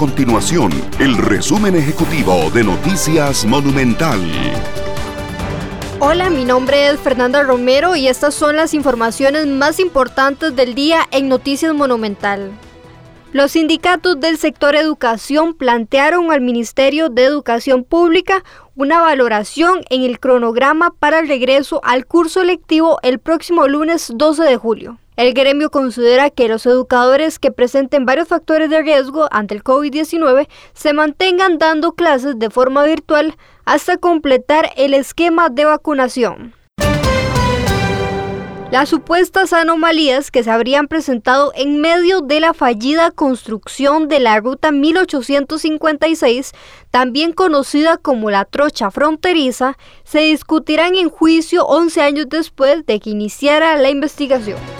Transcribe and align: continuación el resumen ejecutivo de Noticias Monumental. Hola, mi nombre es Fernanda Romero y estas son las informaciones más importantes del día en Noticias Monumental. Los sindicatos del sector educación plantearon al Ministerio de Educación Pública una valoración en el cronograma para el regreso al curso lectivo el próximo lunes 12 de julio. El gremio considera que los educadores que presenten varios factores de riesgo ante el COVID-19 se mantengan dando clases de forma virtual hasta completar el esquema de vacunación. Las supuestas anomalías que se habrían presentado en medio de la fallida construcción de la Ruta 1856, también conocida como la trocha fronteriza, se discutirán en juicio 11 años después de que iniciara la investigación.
continuación 0.00 0.72
el 0.98 1.14
resumen 1.18 1.76
ejecutivo 1.76 2.50
de 2.54 2.64
Noticias 2.64 3.44
Monumental. 3.44 4.18
Hola, 5.98 6.30
mi 6.30 6.46
nombre 6.46 6.88
es 6.88 6.98
Fernanda 6.98 7.42
Romero 7.42 7.94
y 7.94 8.08
estas 8.08 8.32
son 8.34 8.56
las 8.56 8.72
informaciones 8.72 9.46
más 9.46 9.78
importantes 9.78 10.56
del 10.56 10.74
día 10.74 11.06
en 11.10 11.28
Noticias 11.28 11.74
Monumental. 11.74 12.50
Los 13.32 13.52
sindicatos 13.52 14.18
del 14.18 14.38
sector 14.38 14.74
educación 14.74 15.52
plantearon 15.52 16.32
al 16.32 16.40
Ministerio 16.40 17.10
de 17.10 17.24
Educación 17.24 17.84
Pública 17.84 18.42
una 18.76 19.02
valoración 19.02 19.82
en 19.90 20.00
el 20.00 20.18
cronograma 20.18 20.94
para 20.98 21.18
el 21.18 21.28
regreso 21.28 21.82
al 21.84 22.06
curso 22.06 22.42
lectivo 22.42 23.00
el 23.02 23.18
próximo 23.18 23.68
lunes 23.68 24.10
12 24.14 24.44
de 24.44 24.56
julio. 24.56 24.98
El 25.20 25.34
gremio 25.34 25.70
considera 25.70 26.30
que 26.30 26.48
los 26.48 26.64
educadores 26.64 27.38
que 27.38 27.50
presenten 27.50 28.06
varios 28.06 28.28
factores 28.28 28.70
de 28.70 28.80
riesgo 28.80 29.28
ante 29.30 29.54
el 29.54 29.62
COVID-19 29.62 30.48
se 30.72 30.94
mantengan 30.94 31.58
dando 31.58 31.92
clases 31.92 32.38
de 32.38 32.48
forma 32.48 32.84
virtual 32.84 33.36
hasta 33.66 33.98
completar 33.98 34.70
el 34.78 34.94
esquema 34.94 35.50
de 35.50 35.66
vacunación. 35.66 36.54
Las 38.70 38.88
supuestas 38.88 39.52
anomalías 39.52 40.30
que 40.30 40.42
se 40.42 40.50
habrían 40.50 40.88
presentado 40.88 41.52
en 41.54 41.82
medio 41.82 42.22
de 42.22 42.40
la 42.40 42.54
fallida 42.54 43.10
construcción 43.10 44.08
de 44.08 44.20
la 44.20 44.40
Ruta 44.40 44.72
1856, 44.72 46.52
también 46.90 47.34
conocida 47.34 47.98
como 47.98 48.30
la 48.30 48.46
trocha 48.46 48.90
fronteriza, 48.90 49.76
se 50.02 50.20
discutirán 50.20 50.94
en 50.94 51.10
juicio 51.10 51.66
11 51.66 52.00
años 52.00 52.26
después 52.30 52.86
de 52.86 53.00
que 53.00 53.10
iniciara 53.10 53.76
la 53.76 53.90
investigación. 53.90 54.79